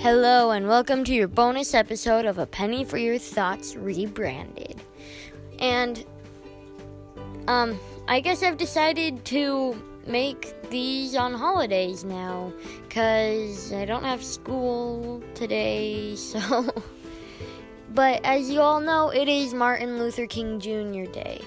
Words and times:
Hello, 0.00 0.50
and 0.50 0.68
welcome 0.68 1.04
to 1.04 1.14
your 1.14 1.26
bonus 1.26 1.72
episode 1.72 2.26
of 2.26 2.36
A 2.36 2.46
Penny 2.46 2.84
for 2.84 2.98
Your 2.98 3.18
Thoughts 3.18 3.74
rebranded. 3.74 4.80
And, 5.58 6.04
um, 7.48 7.80
I 8.06 8.20
guess 8.20 8.42
I've 8.42 8.58
decided 8.58 9.24
to 9.24 9.82
make 10.06 10.54
these 10.68 11.16
on 11.16 11.32
holidays 11.32 12.04
now 12.04 12.52
because 12.86 13.72
I 13.72 13.86
don't 13.86 14.04
have 14.04 14.22
school 14.22 15.22
today, 15.34 16.14
so. 16.16 16.70
but 17.94 18.20
as 18.22 18.50
you 18.50 18.60
all 18.60 18.80
know, 18.80 19.08
it 19.08 19.28
is 19.28 19.54
Martin 19.54 19.98
Luther 19.98 20.26
King 20.26 20.60
Jr. 20.60 21.10
Day. 21.10 21.40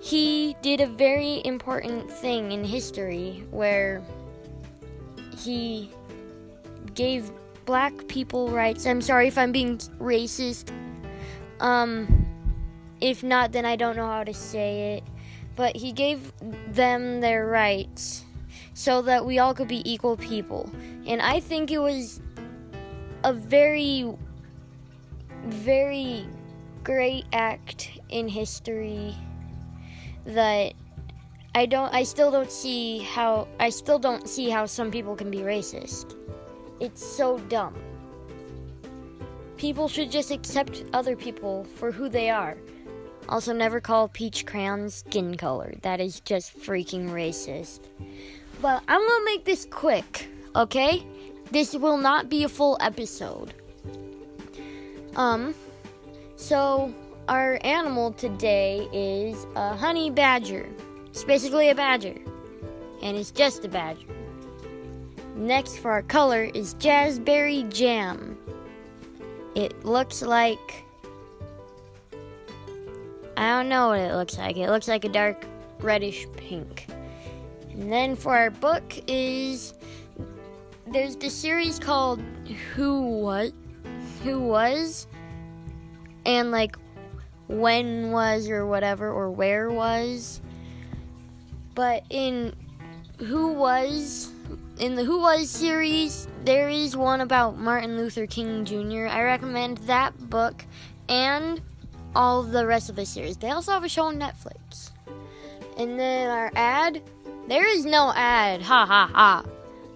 He 0.00 0.56
did 0.60 0.80
a 0.80 0.86
very 0.88 1.40
important 1.44 2.10
thing 2.10 2.50
in 2.50 2.64
history 2.64 3.44
where 3.52 4.02
he 5.38 5.90
gave 6.94 7.30
black 7.66 8.08
people 8.08 8.48
rights. 8.48 8.86
I'm 8.86 9.02
sorry 9.02 9.28
if 9.28 9.36
I'm 9.36 9.52
being 9.52 9.78
racist. 9.98 10.72
Um, 11.60 12.26
if 13.00 13.22
not, 13.22 13.52
then 13.52 13.66
I 13.66 13.76
don't 13.76 13.96
know 13.96 14.06
how 14.06 14.24
to 14.24 14.32
say 14.32 14.96
it. 14.96 15.04
But 15.56 15.76
he 15.76 15.92
gave 15.92 16.32
them 16.68 17.20
their 17.20 17.46
rights 17.46 18.24
so 18.74 19.02
that 19.02 19.26
we 19.26 19.38
all 19.38 19.54
could 19.54 19.68
be 19.68 19.82
equal 19.90 20.16
people. 20.16 20.70
And 21.06 21.20
I 21.20 21.40
think 21.40 21.70
it 21.70 21.78
was 21.78 22.20
a 23.24 23.32
very, 23.32 24.14
very 25.44 26.26
great 26.84 27.24
act 27.32 27.90
in 28.08 28.28
history 28.28 29.14
that 30.24 30.74
I 31.54 31.64
don't 31.64 31.92
I 31.94 32.02
still 32.02 32.30
don't 32.30 32.52
see 32.52 32.98
how 32.98 33.48
I 33.58 33.70
still 33.70 33.98
don't 33.98 34.28
see 34.28 34.50
how 34.50 34.66
some 34.66 34.90
people 34.90 35.16
can 35.16 35.30
be 35.30 35.38
racist. 35.38 36.14
It's 36.80 37.04
so 37.04 37.38
dumb. 37.38 37.74
People 39.56 39.88
should 39.88 40.10
just 40.10 40.30
accept 40.30 40.84
other 40.92 41.16
people 41.16 41.64
for 41.76 41.90
who 41.90 42.08
they 42.08 42.30
are. 42.30 42.56
Also 43.28 43.52
never 43.52 43.80
call 43.80 44.08
peach 44.08 44.46
crayon 44.46 44.90
skin 44.90 45.36
color. 45.36 45.74
That 45.82 46.00
is 46.00 46.20
just 46.20 46.58
freaking 46.58 47.10
racist. 47.10 47.80
But 48.60 48.82
I'm 48.88 49.00
to 49.00 49.22
make 49.24 49.44
this 49.44 49.66
quick, 49.70 50.28
okay? 50.54 51.04
This 51.50 51.74
will 51.74 51.96
not 51.96 52.28
be 52.28 52.44
a 52.44 52.48
full 52.48 52.76
episode. 52.80 53.54
Um 55.16 55.54
so 56.36 56.94
our 57.28 57.58
animal 57.64 58.12
today 58.12 58.88
is 58.92 59.46
a 59.56 59.74
honey 59.74 60.10
badger. 60.10 60.68
It's 61.06 61.24
basically 61.24 61.70
a 61.70 61.74
badger, 61.74 62.14
and 63.02 63.16
it's 63.16 63.30
just 63.30 63.64
a 63.64 63.68
badger. 63.68 64.15
Next 65.36 65.76
for 65.80 65.90
our 65.90 66.02
color 66.02 66.44
is 66.54 66.74
Jazzberry 66.76 67.70
Jam. 67.72 68.38
It 69.54 69.84
looks 69.84 70.22
like. 70.22 70.84
I 73.36 73.50
don't 73.50 73.68
know 73.68 73.88
what 73.88 74.00
it 74.00 74.14
looks 74.14 74.38
like. 74.38 74.56
It 74.56 74.70
looks 74.70 74.88
like 74.88 75.04
a 75.04 75.10
dark 75.10 75.44
reddish 75.80 76.26
pink. 76.38 76.86
And 77.70 77.92
then 77.92 78.16
for 78.16 78.34
our 78.34 78.50
book 78.50 78.82
is. 79.06 79.74
There's 80.86 81.16
the 81.16 81.28
series 81.28 81.78
called 81.78 82.22
Who 82.74 83.18
What? 83.20 83.52
Who 84.22 84.40
Was? 84.40 85.06
And 86.24 86.50
like 86.50 86.76
when 87.48 88.10
was 88.10 88.48
or 88.48 88.66
whatever, 88.66 89.10
or 89.10 89.30
where 89.30 89.70
was. 89.70 90.40
But 91.74 92.04
in 92.08 92.54
Who 93.18 93.52
Was, 93.52 94.32
in 94.78 94.94
the 94.94 95.04
Who 95.04 95.20
Was 95.20 95.48
series, 95.48 96.28
there 96.44 96.68
is 96.68 96.96
one 96.96 97.20
about 97.22 97.58
Martin 97.58 97.96
Luther 97.96 98.26
King 98.26 98.64
Jr. 98.64 99.06
I 99.06 99.22
recommend 99.22 99.78
that 99.78 100.30
book 100.30 100.64
and 101.08 101.60
all 102.14 102.42
the 102.42 102.66
rest 102.66 102.90
of 102.90 102.96
the 102.96 103.06
series. 103.06 103.36
They 103.38 103.50
also 103.50 103.72
have 103.72 103.84
a 103.84 103.88
show 103.88 104.04
on 104.04 104.18
Netflix. 104.18 104.90
And 105.78 105.98
then 105.98 106.30
our 106.30 106.50
ad, 106.54 107.02
there 107.48 107.66
is 107.66 107.86
no 107.86 108.12
ad, 108.14 108.62
ha 108.62 108.84
ha 108.86 109.10
ha. 109.12 109.44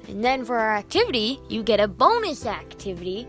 And 0.08 0.24
then 0.24 0.44
for 0.44 0.58
our 0.58 0.76
activity, 0.76 1.40
you 1.48 1.62
get 1.62 1.80
a 1.80 1.88
bonus 1.88 2.46
activity 2.46 3.26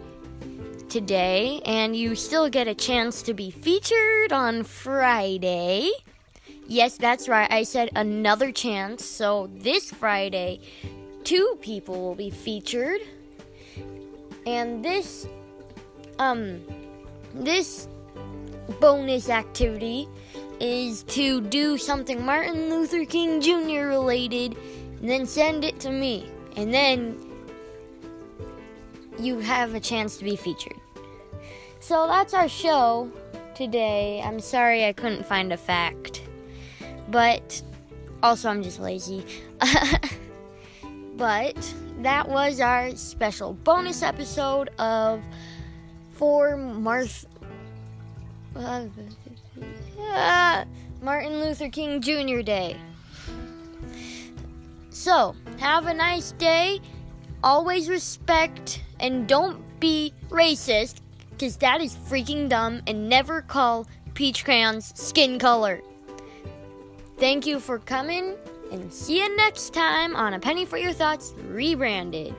today, 0.89 1.61
and 1.65 1.95
you 1.95 2.15
still 2.15 2.49
get 2.49 2.67
a 2.67 2.75
chance 2.75 3.21
to 3.23 3.33
be 3.33 3.51
featured 3.51 4.31
on 4.31 4.63
Friday. 4.63 5.91
Yes, 6.67 6.97
that's 6.97 7.27
right. 7.27 7.51
I 7.51 7.63
said 7.63 7.89
another 7.95 8.51
chance. 8.51 9.05
So 9.05 9.49
this 9.53 9.91
Friday, 9.91 10.61
two 11.23 11.57
people 11.61 12.01
will 12.01 12.15
be 12.15 12.29
featured. 12.29 13.01
And 14.45 14.83
this 14.83 15.27
um 16.19 16.61
this 17.33 17.87
bonus 18.79 19.29
activity 19.29 20.07
is 20.59 21.03
to 21.03 21.41
do 21.41 21.77
something 21.77 22.25
Martin 22.25 22.69
Luther 22.69 23.05
King 23.05 23.41
Jr. 23.41 23.87
related 23.87 24.57
and 24.99 25.09
then 25.09 25.25
send 25.25 25.63
it 25.63 25.79
to 25.81 25.91
me. 25.91 26.29
And 26.55 26.73
then 26.73 27.19
you 29.19 29.39
have 29.39 29.75
a 29.75 29.79
chance 29.79 30.17
to 30.17 30.23
be 30.23 30.35
featured. 30.35 30.79
So 31.79 32.07
that's 32.07 32.33
our 32.33 32.47
show 32.47 33.11
today. 33.55 34.21
I'm 34.23 34.39
sorry 34.39 34.85
I 34.85 34.93
couldn't 34.93 35.25
find 35.25 35.51
a 35.51 35.57
fact 35.57 36.21
but 37.11 37.61
also 38.23 38.49
I'm 38.49 38.63
just 38.63 38.79
lazy. 38.79 39.23
but 41.21 41.75
that 41.99 42.27
was 42.27 42.59
our 42.59 42.95
special 42.95 43.53
bonus 43.53 44.01
episode 44.01 44.69
of 44.79 45.21
for 46.13 46.57
Marth 46.57 47.25
uh, 48.55 48.87
Martin 51.03 51.39
Luther 51.39 51.69
King 51.69 52.01
Jr. 52.01 52.41
Day. 52.41 52.75
So, 54.89 55.35
have 55.59 55.85
a 55.85 55.93
nice 55.93 56.31
day. 56.31 56.81
Always 57.43 57.87
respect 57.87 58.81
and 58.99 59.27
don't 59.27 59.61
be 59.79 60.13
racist 60.29 61.01
because 61.29 61.55
that 61.57 61.81
is 61.81 61.95
freaking 61.95 62.49
dumb 62.49 62.81
and 62.87 63.07
never 63.07 63.43
call 63.43 63.85
peach 64.15 64.43
crayons 64.43 64.91
skin 64.99 65.37
color. 65.37 65.81
Thank 67.19 67.45
you 67.45 67.59
for 67.59 67.77
coming, 67.77 68.37
and 68.71 68.91
see 68.91 69.17
you 69.17 69.35
next 69.37 69.73
time 69.73 70.15
on 70.15 70.33
A 70.33 70.39
Penny 70.39 70.65
for 70.65 70.77
Your 70.77 70.93
Thoughts 70.93 71.33
Rebranded. 71.49 72.33